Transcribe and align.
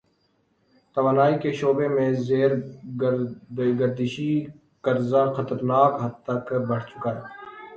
توانائی 0.97 1.35
کے 1.41 1.51
شعبے 1.59 1.87
میں 1.95 2.09
زیر 2.27 2.51
گردشی 3.79 4.31
قرضہ 4.83 5.23
خطرناک 5.35 5.91
حد 6.03 6.15
تک 6.25 6.45
بڑھ 6.67 6.85
چکا 6.89 7.11
ہے۔ 7.17 7.23